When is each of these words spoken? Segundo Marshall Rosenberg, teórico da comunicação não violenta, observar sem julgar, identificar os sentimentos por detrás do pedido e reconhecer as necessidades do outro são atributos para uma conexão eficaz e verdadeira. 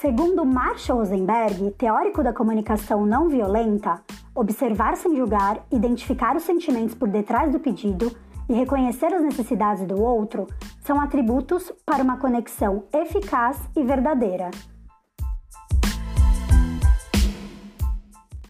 Segundo 0.00 0.46
Marshall 0.46 1.00
Rosenberg, 1.00 1.72
teórico 1.72 2.22
da 2.22 2.32
comunicação 2.32 3.04
não 3.04 3.28
violenta, 3.28 4.00
observar 4.34 4.96
sem 4.96 5.14
julgar, 5.14 5.62
identificar 5.70 6.34
os 6.34 6.42
sentimentos 6.42 6.94
por 6.94 7.06
detrás 7.06 7.52
do 7.52 7.60
pedido 7.60 8.10
e 8.48 8.54
reconhecer 8.54 9.12
as 9.12 9.22
necessidades 9.22 9.86
do 9.86 10.00
outro 10.00 10.46
são 10.80 10.98
atributos 10.98 11.70
para 11.84 12.02
uma 12.02 12.16
conexão 12.16 12.84
eficaz 12.94 13.58
e 13.76 13.84
verdadeira. 13.84 14.50